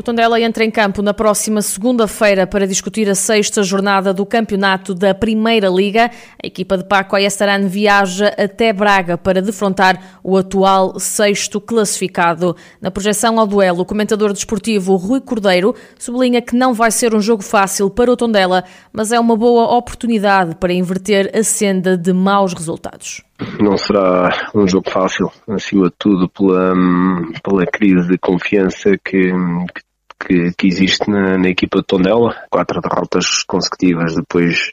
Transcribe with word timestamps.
O 0.00 0.02
Tondela 0.02 0.40
entra 0.40 0.64
em 0.64 0.70
campo 0.70 1.02
na 1.02 1.12
próxima 1.12 1.60
segunda-feira 1.60 2.46
para 2.46 2.66
discutir 2.66 3.06
a 3.10 3.14
sexta 3.14 3.62
jornada 3.62 4.14
do 4.14 4.24
campeonato 4.24 4.94
da 4.94 5.14
Primeira 5.14 5.68
Liga. 5.68 6.10
A 6.42 6.46
equipa 6.46 6.78
de 6.78 6.84
Paco 6.84 7.14
Ayestaran 7.14 7.66
viaja 7.66 8.28
até 8.28 8.72
Braga 8.72 9.18
para 9.18 9.42
defrontar 9.42 10.18
o 10.24 10.38
atual 10.38 10.98
sexto 10.98 11.60
classificado. 11.60 12.56
Na 12.80 12.90
projeção 12.90 13.38
ao 13.38 13.46
duelo, 13.46 13.82
o 13.82 13.84
comentador 13.84 14.32
desportivo 14.32 14.96
Rui 14.96 15.20
Cordeiro 15.20 15.74
sublinha 15.98 16.40
que 16.40 16.56
não 16.56 16.72
vai 16.72 16.90
ser 16.90 17.14
um 17.14 17.20
jogo 17.20 17.42
fácil 17.42 17.90
para 17.90 18.10
o 18.10 18.16
Tondela, 18.16 18.64
mas 18.90 19.12
é 19.12 19.20
uma 19.20 19.36
boa 19.36 19.76
oportunidade 19.76 20.54
para 20.54 20.72
inverter 20.72 21.30
a 21.38 21.42
senda 21.42 21.98
de 21.98 22.14
maus 22.14 22.54
resultados. 22.54 23.22
Não 23.60 23.76
será 23.76 24.50
um 24.54 24.66
jogo 24.66 24.90
fácil, 24.90 25.30
acima 25.46 25.88
de 25.88 25.94
tudo 25.98 26.28
pela, 26.28 26.74
pela 27.42 27.66
crise 27.66 28.08
de 28.08 28.18
confiança 28.18 28.96
que, 29.04 29.30
que 29.30 29.82
que, 30.20 30.52
que 30.56 30.66
existe 30.66 31.10
na, 31.10 31.38
na, 31.38 31.48
equipa 31.48 31.78
de 31.78 31.86
Tondela. 31.86 32.34
Quatro 32.50 32.80
derrotas 32.80 33.42
consecutivas 33.44 34.14
depois 34.14 34.72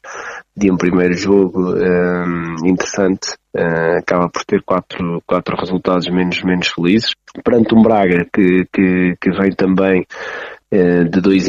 de 0.55 0.71
um 0.71 0.77
primeiro 0.77 1.13
jogo 1.13 1.73
um, 1.73 2.67
interessante. 2.67 3.35
Uh, 3.55 3.97
acaba 3.99 4.29
por 4.29 4.43
ter 4.45 4.61
quatro, 4.63 5.21
quatro 5.25 5.55
resultados 5.55 6.07
menos, 6.09 6.43
menos 6.43 6.67
felizes. 6.67 7.11
Perante 7.43 7.73
um 7.73 7.81
Braga 7.81 8.27
que, 8.31 8.67
que, 8.71 9.15
que 9.19 9.31
vem 9.31 9.51
também 9.51 10.05
uh, 10.73 11.09
de 11.09 11.21
dois, 11.21 11.47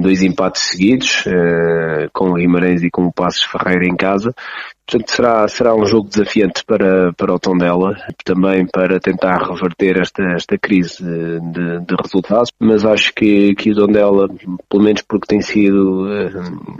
dois 0.00 0.22
empates 0.22 0.62
seguidos, 0.62 1.26
uh, 1.26 2.08
com 2.12 2.30
o 2.30 2.34
Guimarães 2.34 2.82
e 2.82 2.90
com 2.90 3.06
o 3.06 3.12
Passos 3.12 3.44
Ferreira 3.44 3.86
em 3.86 3.96
casa, 3.96 4.34
Portanto, 4.92 5.10
será, 5.10 5.48
será 5.48 5.74
um 5.74 5.86
jogo 5.86 6.10
desafiante 6.10 6.62
para, 6.66 7.14
para 7.14 7.32
o 7.32 7.38
Tondela, 7.38 7.96
também 8.22 8.66
para 8.66 9.00
tentar 9.00 9.38
reverter 9.38 9.98
esta, 9.98 10.22
esta 10.34 10.58
crise 10.58 11.02
de, 11.02 11.80
de 11.80 11.94
resultados, 12.02 12.52
mas 12.60 12.84
acho 12.84 13.10
que, 13.14 13.54
que 13.54 13.70
o 13.70 13.74
Tondela, 13.74 14.28
pelo 14.68 14.82
menos 14.82 15.00
porque 15.00 15.26
tem 15.26 15.40
sido 15.40 16.12
eh, 16.12 16.30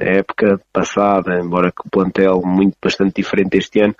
a 0.02 0.16
época 0.18 0.60
passada, 0.70 1.40
embora 1.40 1.72
que 1.72 1.80
o 1.86 1.90
plantel 1.90 2.42
muito 2.44 2.76
bastante 2.82 3.14
diferente 3.14 3.56
este 3.56 3.80
ano, 3.80 3.94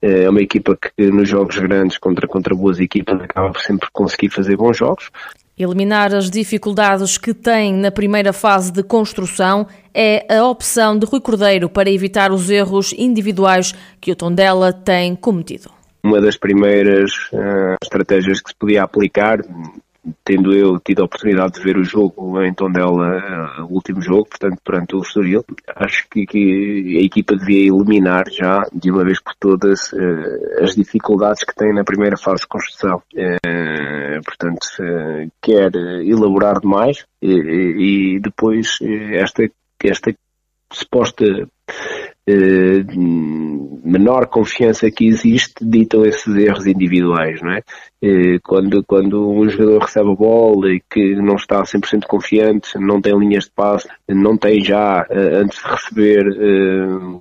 eh, 0.00 0.24
é 0.24 0.30
uma 0.30 0.40
equipa 0.40 0.74
que 0.74 1.10
nos 1.10 1.28
jogos 1.28 1.58
grandes 1.58 1.98
contra, 1.98 2.26
contra 2.26 2.54
boas 2.54 2.80
equipas 2.80 3.20
acaba 3.20 3.52
sempre 3.58 3.86
conseguir 3.92 4.30
fazer 4.30 4.56
bons 4.56 4.78
jogos 4.78 5.10
Eliminar 5.58 6.14
as 6.14 6.30
dificuldades 6.30 7.18
que 7.18 7.34
tem 7.34 7.74
na 7.74 7.90
primeira 7.90 8.32
fase 8.32 8.72
de 8.72 8.82
construção 8.82 9.66
é 9.94 10.24
a 10.34 10.44
opção 10.46 10.98
de 10.98 11.04
Rui 11.04 11.20
Cordeiro 11.20 11.68
para 11.68 11.90
evitar 11.90 12.32
os 12.32 12.48
erros 12.48 12.94
individuais 12.96 13.74
que 14.00 14.10
o 14.10 14.16
Tondela 14.16 14.72
tem 14.72 15.14
cometido. 15.14 15.70
Uma 16.02 16.20
das 16.20 16.36
primeiras 16.36 17.12
uh, 17.32 17.76
estratégias 17.82 18.40
que 18.40 18.48
se 18.48 18.56
podia 18.56 18.82
aplicar, 18.82 19.40
tendo 20.24 20.52
eu 20.52 20.80
tido 20.80 21.02
a 21.02 21.04
oportunidade 21.04 21.54
de 21.54 21.62
ver 21.62 21.76
o 21.76 21.84
jogo 21.84 22.42
em 22.42 22.52
Tondela, 22.52 23.60
uh, 23.60 23.64
o 23.64 23.74
último 23.74 24.02
jogo, 24.02 24.26
portanto, 24.28 24.58
perante 24.64 24.96
o 24.96 25.00
Estoril, 25.00 25.44
acho 25.76 26.08
que, 26.10 26.26
que, 26.26 26.98
a 27.00 27.04
equipa 27.04 27.36
devia 27.36 27.68
eliminar 27.68 28.24
já, 28.30 28.62
de 28.72 28.90
uma 28.90 29.04
vez 29.04 29.20
por 29.20 29.34
todas, 29.38 29.92
uh, 29.92 30.62
as 30.62 30.74
dificuldades 30.74 31.44
que 31.44 31.54
tem 31.54 31.72
na 31.72 31.84
primeira 31.84 32.16
fase 32.16 32.42
de 32.42 32.48
construção. 32.48 33.02
Uh, 33.14 34.22
portanto, 34.24 34.66
quer 35.40 35.72
elaborar 36.04 36.60
demais 36.60 37.04
e, 37.20 38.16
e 38.16 38.20
depois 38.20 38.78
esta, 39.12 39.48
esta 39.84 40.14
suposta 40.72 41.24
eh, 42.26 42.84
menor 43.84 44.26
confiança 44.28 44.90
que 44.90 45.06
existe 45.06 45.54
ditam 45.60 46.04
esses 46.04 46.34
erros 46.36 46.66
individuais, 46.66 47.40
não 47.42 47.52
é? 47.52 47.62
Eh, 48.00 48.38
quando, 48.44 48.84
quando 48.84 49.28
um 49.28 49.48
jogador 49.48 49.80
recebe 49.80 50.10
a 50.10 50.14
bola 50.14 50.70
e 50.70 50.80
que 50.88 51.16
não 51.16 51.34
está 51.34 51.62
100% 51.62 52.06
confiante, 52.06 52.78
não 52.78 53.00
tem 53.00 53.18
linhas 53.18 53.44
de 53.44 53.50
passe, 53.50 53.88
não 54.08 54.36
tem 54.36 54.62
já, 54.62 55.04
eh, 55.10 55.36
antes 55.36 55.60
de 55.60 55.68
receber 55.68 56.26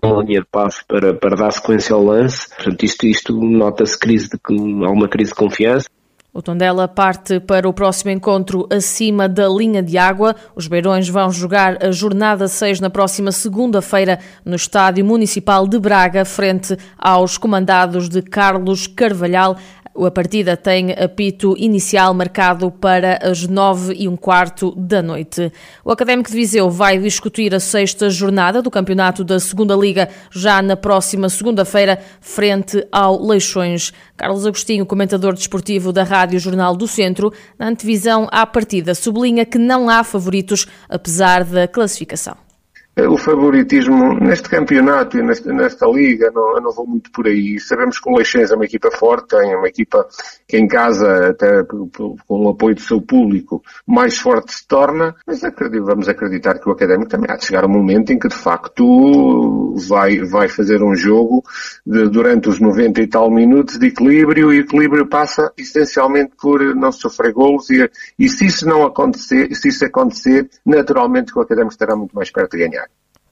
uma 0.04 0.24
linha 0.24 0.42
de 0.42 0.48
passe 0.52 0.86
para, 0.88 1.14
para 1.14 1.36
dar 1.36 1.52
sequência 1.52 1.96
ao 1.96 2.04
lance, 2.04 2.48
portanto 2.56 2.84
isto, 2.84 3.06
isto 3.08 3.34
nota-se 3.40 3.98
crise 3.98 4.30
de, 4.30 4.38
há 4.86 4.90
uma 4.92 5.08
crise 5.08 5.32
de 5.32 5.38
confiança. 5.38 5.90
O 6.34 6.42
Tondela 6.42 6.88
parte 6.88 7.42
para 7.42 7.68
o 7.68 7.74
próximo 7.74 8.10
encontro 8.10 8.66
acima 8.72 9.28
da 9.28 9.50
linha 9.50 9.84
de 9.84 9.98
água. 9.98 10.34
Os 10.56 10.66
Beirões 10.66 11.10
vão 11.10 11.30
jogar 11.30 11.84
a 11.84 11.92
jornada 11.92 12.48
6 12.48 12.80
na 12.80 12.90
próxima 12.90 13.34
segunda-feira 13.34 14.18
no 14.46 14.56
Estádio 14.56 15.04
Municipal 15.04 15.68
de 15.68 15.78
Braga, 15.78 16.24
frente 16.24 16.78
aos 16.98 17.38
comandados 17.38 18.08
de 18.08 18.22
Carlos 18.22 18.88
Carvalhal. 18.88 19.58
A 19.94 20.10
partida 20.10 20.56
tem 20.56 20.94
apito 20.94 21.54
inicial 21.58 22.14
marcado 22.14 22.72
para 22.72 23.20
as 23.22 23.46
nove 23.46 23.94
e 23.94 24.08
um 24.08 24.16
quarto 24.16 24.74
da 24.76 25.02
noite. 25.02 25.52
O 25.84 25.92
Académico 25.92 26.30
de 26.30 26.36
Viseu 26.36 26.70
vai 26.70 26.98
discutir 26.98 27.54
a 27.54 27.60
sexta 27.60 28.10
jornada 28.10 28.62
do 28.62 28.72
campeonato 28.72 29.22
da 29.22 29.38
Segunda 29.38 29.76
Liga 29.76 30.08
já 30.32 30.62
na 30.62 30.78
próxima 30.78 31.28
segunda-feira, 31.28 32.00
frente 32.22 32.88
ao 32.90 33.22
Leixões. 33.22 33.92
Carlos 34.16 34.46
Agostinho, 34.46 34.86
comentador 34.86 35.34
desportivo 35.34 35.92
da 35.92 36.04
Rádio 36.04 36.40
Jornal 36.40 36.76
do 36.76 36.88
Centro, 36.88 37.34
na 37.60 37.68
antevisão 37.68 38.30
à 38.32 38.46
partida, 38.46 38.96
sublinha 38.96 39.46
que 39.46 39.58
não 39.58 39.90
há 39.90 40.04
favoritos, 40.06 40.68
apesar 40.90 41.44
da 41.44 41.68
classificação. 41.68 42.51
Eh, 42.94 43.08
o 43.08 43.18
favoritismo 43.18 44.20
neste 44.20 44.50
campeonato 44.50 45.18
e 45.18 45.24
nesta, 45.24 45.54
nesta 45.54 45.88
liga, 45.88 46.30
não, 46.34 46.56
eu 46.56 46.62
não 46.62 46.72
vou 46.72 46.86
muito 46.86 47.10
por 47.12 47.26
aí. 47.26 47.58
Sabemos 47.60 48.00
que 48.00 48.10
o 48.10 48.18
Leixões 48.18 48.52
é 48.52 48.56
uma 48.56 48.66
equipa 48.66 48.92
forte, 48.92 49.30
tem 49.30 49.56
uma 49.56 49.68
equipa 49.68 50.06
que 50.46 50.58
em 50.58 50.68
casa, 50.68 51.30
até 51.30 51.64
com 51.64 51.90
o 52.28 52.50
apoio 52.50 52.76
do 52.76 52.82
seu 52.82 53.02
público, 53.02 53.64
mais 53.88 54.18
forte 54.18 54.54
se 54.54 54.68
torna, 54.68 55.16
mas 55.26 55.42
acredito, 55.42 55.86
vamos 55.86 56.10
acreditar 56.10 56.60
que 56.60 56.68
o 56.68 56.74
Académico 56.74 57.10
também 57.10 57.32
há 57.32 57.38
de 57.38 57.46
chegar 57.46 57.64
um 57.64 57.70
momento 57.70 58.12
em 58.12 58.20
que 58.20 58.28
de 58.28 58.36
facto 58.36 59.74
vai, 59.88 60.20
vai 60.20 60.50
fazer 60.50 60.84
um 60.84 60.94
jogo 60.94 61.44
de, 61.86 62.10
durante 62.10 62.50
os 62.50 62.60
90 62.60 63.02
e 63.02 63.08
tal 63.08 63.32
minutos 63.32 63.80
de 63.80 63.88
equilíbrio 63.88 64.52
e 64.52 64.58
o 64.58 64.62
equilíbrio 64.62 65.08
passa 65.08 65.52
essencialmente 65.58 66.34
por 66.40 66.76
não 66.76 66.92
sofrer 66.92 67.32
golos 67.32 67.70
e, 67.70 67.90
e 68.20 68.28
se 68.28 68.46
isso 68.46 68.68
não 68.68 68.86
acontecer, 68.86 69.56
se 69.56 69.70
isso 69.70 69.86
acontecer, 69.86 70.50
naturalmente 70.66 71.32
o 71.38 71.42
Académico 71.42 71.72
estará 71.72 71.96
muito 71.96 72.14
mais 72.14 72.30
perto 72.30 72.58
de 72.58 72.68
ganhar. 72.68 72.81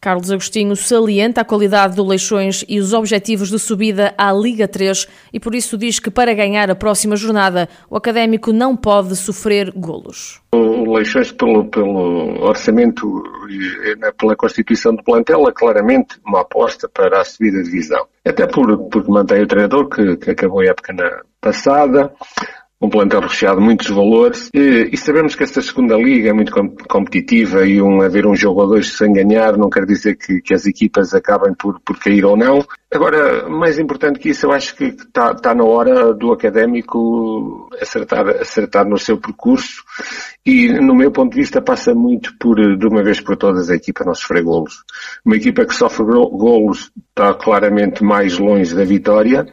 Carlos 0.02 0.32
Agostinho 0.32 0.76
salienta 0.78 1.42
a 1.42 1.46
qualidade 1.46 1.96
do 1.96 2.06
Leixões 2.06 2.64
e 2.70 2.80
os 2.80 2.94
objetivos 2.94 3.50
de 3.50 3.60
subida 3.60 4.14
à 4.18 4.32
Liga 4.32 4.66
3 4.66 5.08
e 5.34 5.40
por 5.42 5.54
isso 5.54 5.78
diz 5.78 6.00
que 6.00 6.10
para 6.10 6.34
ganhar 6.34 6.72
a 6.72 6.76
próxima 6.76 7.18
jornada 7.18 7.68
o 7.90 7.98
Académico 7.98 8.54
não 8.54 8.78
pode 8.78 9.16
sofrer 9.18 9.72
golos. 9.76 10.40
O 10.54 10.94
Leixões, 10.94 11.34
pelo, 11.34 11.66
pelo 11.66 12.42
orçamento 12.42 13.24
e 13.50 14.14
pela 14.14 14.38
constituição 14.38 14.96
do 14.96 15.04
plantel, 15.04 15.48
é 15.50 15.52
claramente 15.52 16.16
uma 16.26 16.42
aposta 16.42 16.88
para 16.88 17.20
a 17.20 17.26
subida 17.26 17.58
de 17.58 17.66
divisão. 17.66 18.08
Até 18.26 18.48
por, 18.48 18.78
porque 18.90 19.12
mantém 19.12 19.42
o 19.42 19.48
treinador 19.48 19.90
que, 19.90 20.16
que 20.16 20.32
acabou 20.32 20.62
a 20.62 20.66
época 20.66 20.94
na 20.94 21.22
passada, 21.42 22.12
um 22.82 22.90
plantel 22.90 23.20
recheado 23.20 23.60
de 23.60 23.66
muitos 23.66 23.88
valores 23.90 24.50
e, 24.54 24.90
e, 24.94 24.98
sabemos 24.98 25.36
que 25.36 25.44
esta 25.44 25.62
segunda 25.62 25.96
liga 25.98 26.30
é 26.30 26.34
muito 26.34 26.54
competitiva 26.88 27.66
e 27.66 27.82
um, 27.82 28.02
haver 28.02 28.26
um 28.26 28.36
jogo 28.36 28.62
ou 28.62 28.68
dois 28.68 28.96
sem 28.96 29.12
ganhar 29.12 29.58
não 29.58 29.70
quer 29.70 29.86
dizer 29.86 30.16
que, 30.16 30.42
que 30.42 30.54
as 30.54 30.66
equipas 30.66 31.14
acabem 31.14 31.54
por, 31.54 31.80
por 31.82 32.00
cair 32.00 32.24
ou 32.24 32.38
não. 32.38 32.66
Agora, 32.92 33.50
mais 33.50 33.78
importante 33.78 34.18
que 34.18 34.30
isso, 34.30 34.46
eu 34.46 34.52
acho 34.52 34.76
que 34.76 34.86
está 34.86 35.36
tá 35.36 35.54
na 35.54 35.64
hora 35.64 36.14
do 36.14 36.32
académico 36.32 37.70
acertar, 37.82 38.28
acertar 38.30 38.88
no 38.88 38.98
seu 38.98 39.18
percurso 39.18 39.84
e, 40.46 40.70
no 40.70 40.96
meu 40.96 41.12
ponto 41.12 41.34
de 41.34 41.40
vista, 41.42 41.62
passa 41.62 41.94
muito 41.94 42.34
por, 42.40 42.56
de 42.56 42.88
uma 42.88 43.04
vez 43.04 43.20
por 43.20 43.36
todas, 43.36 43.70
a 43.70 43.76
equipa 43.76 44.06
não 44.06 44.16
sofrer 44.16 44.44
golos. 44.44 44.84
Uma 45.26 45.36
equipa 45.36 45.66
que 45.66 45.76
sofre 45.76 46.06
golos 46.06 46.92
está 47.10 47.34
claramente 47.34 48.04
mais 48.04 48.40
longe 48.40 48.74
da 48.74 48.86
vitória 48.86 49.46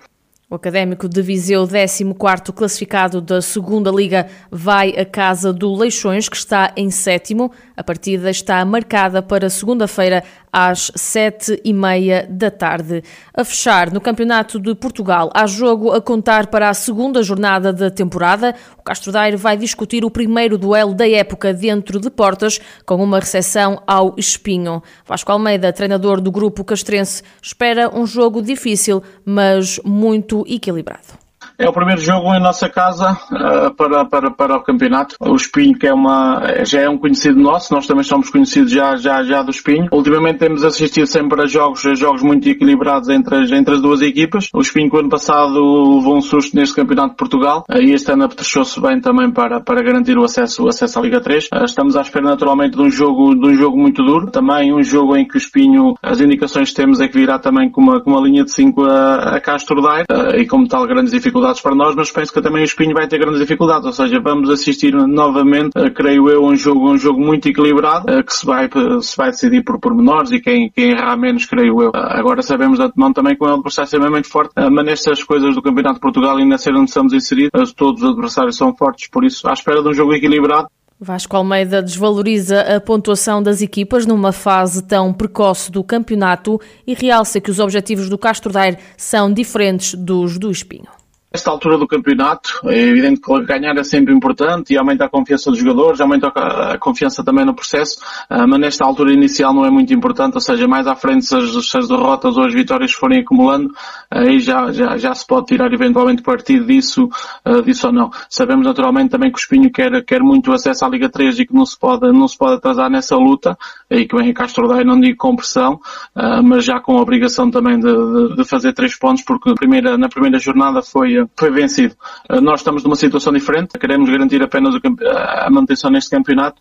o 0.48 0.54
Académico 0.54 1.08
de 1.08 1.20
Viseu, 1.22 1.66
14º 1.66 2.52
classificado 2.52 3.20
da 3.20 3.42
Segunda 3.42 3.90
Liga, 3.90 4.28
vai 4.48 4.90
à 4.90 5.04
casa 5.04 5.52
do 5.52 5.74
Leixões, 5.74 6.28
que 6.28 6.36
está 6.36 6.72
em 6.76 6.88
sétimo. 6.88 7.50
A 7.76 7.82
partida 7.82 8.30
está 8.30 8.64
marcada 8.64 9.20
para 9.20 9.50
segunda-feira 9.50 10.22
às 10.56 10.90
sete 10.94 11.60
e 11.62 11.70
meia 11.70 12.26
da 12.30 12.50
tarde. 12.50 13.02
A 13.34 13.44
fechar, 13.44 13.92
no 13.92 14.00
Campeonato 14.00 14.58
de 14.58 14.74
Portugal, 14.74 15.30
há 15.34 15.46
jogo 15.46 15.92
a 15.92 16.00
contar 16.00 16.46
para 16.46 16.70
a 16.70 16.72
segunda 16.72 17.22
jornada 17.22 17.74
da 17.74 17.90
temporada. 17.90 18.54
O 18.78 18.82
Castro 18.82 19.12
Daire 19.12 19.36
vai 19.36 19.58
discutir 19.58 20.02
o 20.02 20.10
primeiro 20.10 20.56
duelo 20.56 20.94
da 20.94 21.06
época 21.06 21.52
dentro 21.52 22.00
de 22.00 22.08
portas, 22.08 22.58
com 22.86 22.96
uma 23.04 23.20
recepção 23.20 23.82
ao 23.86 24.14
Espinho. 24.16 24.82
Vasco 25.04 25.30
Almeida, 25.30 25.74
treinador 25.74 26.22
do 26.22 26.32
grupo 26.32 26.64
castrense, 26.64 27.22
espera 27.42 27.94
um 27.94 28.06
jogo 28.06 28.40
difícil, 28.40 29.02
mas 29.26 29.78
muito 29.84 30.42
equilibrado. 30.48 31.25
É 31.58 31.66
o 31.66 31.72
primeiro 31.72 32.02
jogo 32.02 32.34
em 32.34 32.40
nossa 32.40 32.68
casa 32.68 33.12
uh, 33.12 33.74
para, 33.74 34.04
para, 34.04 34.30
para 34.30 34.56
o 34.56 34.62
campeonato. 34.62 35.16
O 35.18 35.34
Espinho, 35.34 35.78
que 35.78 35.86
é 35.86 35.94
uma, 35.94 36.42
já 36.64 36.82
é 36.82 36.88
um 36.88 36.98
conhecido 36.98 37.40
nosso, 37.40 37.72
nós 37.72 37.86
também 37.86 38.04
somos 38.04 38.28
conhecidos 38.28 38.70
já, 38.70 38.94
já, 38.96 39.22
já 39.22 39.42
do 39.42 39.50
Espinho. 39.50 39.88
Ultimamente 39.90 40.38
temos 40.38 40.62
assistido 40.62 41.06
sempre 41.06 41.40
a 41.42 41.46
jogos, 41.46 41.86
a 41.86 41.94
jogos 41.94 42.22
muito 42.22 42.46
equilibrados 42.46 43.08
entre 43.08 43.36
as, 43.36 43.50
entre 43.50 43.74
as 43.74 43.80
duas 43.80 44.02
equipas. 44.02 44.48
O 44.52 44.60
Espinho, 44.60 44.90
que 44.90 44.98
ano 44.98 45.08
passado, 45.08 45.54
levou 45.54 46.18
um 46.18 46.20
susto 46.20 46.54
neste 46.54 46.74
campeonato 46.74 47.10
de 47.10 47.16
Portugal 47.16 47.64
uh, 47.70 47.80
e 47.80 47.94
este 47.94 48.12
ano 48.12 48.24
apetrechou-se 48.24 48.78
bem 48.78 49.00
também 49.00 49.30
para, 49.30 49.58
para 49.58 49.82
garantir 49.82 50.18
o 50.18 50.24
acesso, 50.24 50.64
o 50.64 50.68
acesso 50.68 50.98
à 50.98 51.02
Liga 51.02 51.22
3. 51.22 51.48
Uh, 51.54 51.64
estamos 51.64 51.96
à 51.96 52.02
espera 52.02 52.26
naturalmente 52.26 52.76
de 52.76 52.82
um 52.82 52.90
jogo, 52.90 53.34
de 53.34 53.48
um 53.48 53.54
jogo 53.54 53.78
muito 53.78 54.02
duro. 54.02 54.30
Também 54.30 54.74
um 54.74 54.82
jogo 54.82 55.16
em 55.16 55.26
que 55.26 55.36
o 55.36 55.38
Espinho, 55.38 55.94
as 56.02 56.20
indicações 56.20 56.68
que 56.68 56.76
temos 56.76 57.00
é 57.00 57.08
que 57.08 57.18
virá 57.18 57.38
também 57.38 57.70
com 57.70 57.80
uma, 57.80 58.02
com 58.02 58.10
uma 58.10 58.20
linha 58.20 58.44
de 58.44 58.50
5 58.50 58.84
a, 58.84 59.36
a 59.36 59.40
Castro 59.40 59.80
Daire 59.80 60.06
e 60.38 60.46
como 60.46 60.68
tal 60.68 60.86
grandes 60.86 61.12
dificuldades 61.12 61.45
para 61.62 61.74
nós, 61.74 61.94
mas 61.94 62.10
penso 62.10 62.32
que 62.32 62.40
também 62.40 62.62
o 62.62 62.64
Espinho 62.64 62.94
vai 62.94 63.06
ter 63.06 63.18
grandes 63.18 63.40
dificuldades, 63.40 63.86
ou 63.86 63.92
seja, 63.92 64.20
vamos 64.20 64.50
assistir 64.50 64.92
novamente, 64.94 65.70
uh, 65.76 65.90
creio 65.92 66.28
eu, 66.28 66.44
um 66.44 66.56
jogo, 66.56 66.90
um 66.90 66.98
jogo 66.98 67.20
muito 67.20 67.48
equilibrado, 67.48 68.12
uh, 68.12 68.24
que 68.24 68.34
se 68.34 68.44
vai, 68.44 68.68
se 69.00 69.16
vai 69.16 69.30
decidir 69.30 69.62
por 69.62 69.78
pormenores 69.78 70.30
e 70.32 70.40
quem, 70.40 70.70
quem 70.70 70.90
errar 70.90 71.16
menos, 71.16 71.46
creio 71.46 71.82
eu. 71.82 71.90
agora 71.94 72.42
sabemos 72.42 72.78
de 72.78 72.84
antemão 72.84 73.12
também 73.12 73.36
que 73.36 73.44
o 73.44 73.46
adversário 73.46 73.86
é 73.86 73.88
extremamente 73.88 74.28
forte, 74.28 74.52
mas 74.70 74.84
nestas 74.84 75.22
coisas 75.22 75.54
do 75.54 75.62
Campeonato 75.62 75.94
de 75.94 76.00
Portugal, 76.00 76.36
ainda 76.36 76.58
ser 76.58 76.74
onde 76.74 76.90
estamos 76.90 77.12
inseridos, 77.12 77.72
todos 77.72 78.02
os 78.02 78.10
adversários 78.10 78.56
são 78.56 78.74
fortes, 78.74 79.08
por 79.08 79.24
isso, 79.24 79.48
à 79.48 79.52
espera 79.52 79.82
de 79.82 79.88
um 79.88 79.94
jogo 79.94 80.14
equilibrado, 80.14 80.68
Vasco 80.98 81.36
Almeida 81.36 81.82
desvaloriza 81.82 82.62
a 82.62 82.80
pontuação 82.80 83.42
das 83.42 83.60
equipas 83.60 84.06
numa 84.06 84.32
fase 84.32 84.82
tão 84.82 85.12
precoce 85.12 85.70
do 85.70 85.84
campeonato 85.84 86.58
e 86.86 86.94
realça 86.94 87.38
que 87.38 87.50
os 87.50 87.58
objetivos 87.58 88.08
do 88.08 88.16
Castro 88.16 88.50
Daire 88.50 88.78
são 88.96 89.30
diferentes 89.30 89.92
dos 89.94 90.38
do 90.38 90.50
Espinho. 90.50 90.88
Nesta 91.36 91.50
altura 91.50 91.76
do 91.76 91.86
campeonato, 91.86 92.48
é 92.64 92.80
evidente 92.80 93.20
que 93.20 93.44
ganhar 93.44 93.76
é 93.76 93.84
sempre 93.84 94.10
importante 94.14 94.72
e 94.72 94.78
aumenta 94.78 95.04
a 95.04 95.08
confiança 95.08 95.50
dos 95.50 95.60
jogadores, 95.60 96.00
aumenta 96.00 96.28
a 96.28 96.78
confiança 96.78 97.22
também 97.22 97.44
no 97.44 97.54
processo, 97.54 97.98
ah, 98.30 98.46
mas 98.46 98.58
nesta 98.58 98.86
altura 98.86 99.12
inicial 99.12 99.52
não 99.52 99.66
é 99.66 99.70
muito 99.70 99.92
importante, 99.92 100.32
ou 100.36 100.40
seja, 100.40 100.66
mais 100.66 100.86
à 100.86 100.96
frente 100.96 101.26
se 101.26 101.36
as, 101.36 101.68
se 101.68 101.76
as 101.76 101.88
derrotas 101.88 102.38
ou 102.38 102.44
as 102.46 102.54
vitórias 102.54 102.92
forem 102.92 103.20
acumulando, 103.20 103.70
aí 104.10 104.40
já, 104.40 104.72
já, 104.72 104.96
já 104.96 105.14
se 105.14 105.26
pode 105.26 105.44
tirar 105.44 105.70
eventualmente 105.74 106.22
partido 106.22 106.64
disso, 106.64 107.06
ah, 107.44 107.60
disso 107.60 107.88
ou 107.88 107.92
não. 107.92 108.10
Sabemos 108.30 108.64
naturalmente 108.64 109.10
também 109.10 109.30
que 109.30 109.36
o 109.36 109.40
Espinho 109.40 109.70
quer, 109.70 110.02
quer 110.06 110.22
muito 110.22 110.50
acesso 110.54 110.86
à 110.86 110.88
Liga 110.88 111.10
3 111.10 111.40
e 111.40 111.46
que 111.46 111.54
não 111.54 111.66
se 111.66 111.78
pode, 111.78 112.10
não 112.12 112.26
se 112.26 112.38
pode 112.38 112.54
atrasar 112.54 112.88
nessa 112.88 113.14
luta, 113.14 113.58
e 113.90 114.06
que 114.06 114.16
vem 114.16 114.30
a 114.30 114.34
Castro 114.34 114.68
Daire, 114.68 114.86
não 114.86 114.98
digo 114.98 115.18
com 115.18 115.36
pressão, 115.36 115.78
ah, 116.14 116.40
mas 116.40 116.64
já 116.64 116.80
com 116.80 116.96
a 116.96 117.02
obrigação 117.02 117.50
também 117.50 117.78
de, 117.78 117.92
de, 117.92 118.36
de 118.36 118.44
fazer 118.46 118.72
três 118.72 118.98
pontos, 118.98 119.22
porque 119.22 119.50
na 119.50 119.54
primeira, 119.54 119.98
na 119.98 120.08
primeira 120.08 120.38
jornada 120.38 120.80
foi 120.80 121.25
foi 121.36 121.50
vencido. 121.50 121.96
Eh, 122.28 122.40
nós 122.40 122.60
estamos 122.60 122.82
numa 122.84 122.96
situação 122.96 123.32
diferente, 123.32 123.78
queremos 123.78 124.08
garantir 124.10 124.42
apenas 124.42 124.74
a 124.74 125.50
manutenção 125.50 125.90
neste 125.90 126.10
campeonato. 126.10 126.60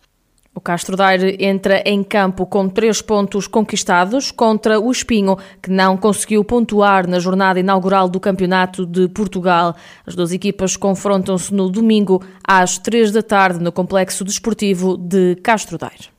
O 0.56 0.60
Castro 0.60 0.96
Daire 0.96 1.36
entra 1.38 1.82
em 1.84 2.02
campo 2.02 2.46
com 2.46 2.66
três 2.66 3.02
pontos 3.02 3.46
conquistados 3.46 4.30
contra 4.30 4.80
o 4.80 4.90
Espinho, 4.90 5.36
que 5.62 5.70
não 5.70 5.98
conseguiu 5.98 6.42
pontuar 6.42 7.06
na 7.06 7.18
jornada 7.18 7.60
inaugural 7.60 8.08
do 8.08 8.18
Campeonato 8.18 8.86
de 8.86 9.06
Portugal. 9.06 9.76
As 10.06 10.14
duas 10.14 10.32
equipas 10.32 10.74
confrontam-se 10.74 11.52
no 11.52 11.68
domingo 11.68 12.22
às 12.42 12.78
três 12.78 13.12
da 13.12 13.22
tarde 13.22 13.62
no 13.62 13.70
Complexo 13.70 14.24
Desportivo 14.24 14.96
de 14.96 15.36
Castro 15.42 15.76
Daire. 15.76 16.15